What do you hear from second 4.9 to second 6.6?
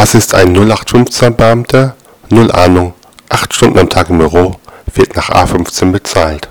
wird nach A15 bezahlt.